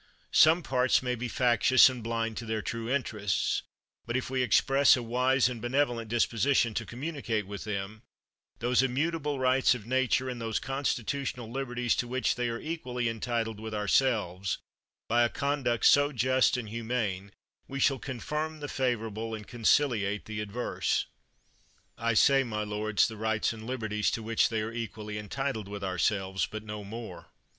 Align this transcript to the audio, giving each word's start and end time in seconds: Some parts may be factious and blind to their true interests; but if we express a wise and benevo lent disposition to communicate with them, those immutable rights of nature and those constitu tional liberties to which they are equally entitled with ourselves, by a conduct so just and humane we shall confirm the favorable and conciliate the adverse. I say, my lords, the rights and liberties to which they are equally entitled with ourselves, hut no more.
Some 0.31 0.63
parts 0.63 1.03
may 1.03 1.13
be 1.13 1.27
factious 1.27 1.87
and 1.87 2.03
blind 2.03 2.35
to 2.37 2.45
their 2.47 2.63
true 2.63 2.89
interests; 2.89 3.61
but 4.07 4.17
if 4.17 4.31
we 4.31 4.41
express 4.41 4.97
a 4.97 5.03
wise 5.03 5.47
and 5.47 5.61
benevo 5.61 5.97
lent 5.97 6.09
disposition 6.09 6.73
to 6.73 6.87
communicate 6.87 7.45
with 7.45 7.65
them, 7.65 8.01
those 8.57 8.81
immutable 8.81 9.37
rights 9.37 9.75
of 9.75 9.85
nature 9.85 10.27
and 10.27 10.41
those 10.41 10.59
constitu 10.59 11.21
tional 11.31 11.51
liberties 11.53 11.95
to 11.97 12.07
which 12.07 12.33
they 12.33 12.49
are 12.49 12.59
equally 12.59 13.07
entitled 13.09 13.59
with 13.59 13.75
ourselves, 13.75 14.57
by 15.07 15.21
a 15.21 15.29
conduct 15.29 15.85
so 15.85 16.11
just 16.11 16.57
and 16.57 16.69
humane 16.69 17.31
we 17.67 17.79
shall 17.79 17.99
confirm 17.99 18.59
the 18.59 18.67
favorable 18.67 19.35
and 19.35 19.45
conciliate 19.47 20.25
the 20.25 20.41
adverse. 20.41 21.05
I 21.99 22.15
say, 22.15 22.43
my 22.43 22.63
lords, 22.63 23.07
the 23.07 23.17
rights 23.17 23.53
and 23.53 23.67
liberties 23.67 24.09
to 24.17 24.23
which 24.23 24.49
they 24.49 24.61
are 24.63 24.73
equally 24.73 25.19
entitled 25.19 25.67
with 25.67 25.83
ourselves, 25.83 26.47
hut 26.51 26.63
no 26.63 26.83
more. 26.83 27.27